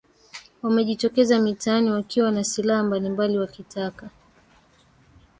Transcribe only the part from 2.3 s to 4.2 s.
na silaha mbalimbali wakitaka